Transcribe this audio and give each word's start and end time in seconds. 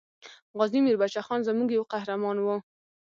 غازي 0.57 0.79
میر 0.85 0.97
بچه 1.01 1.21
خان 1.27 1.39
زموږ 1.47 1.69
یو 1.71 1.83
قهرمان 1.93 2.37
وو. 2.39 2.55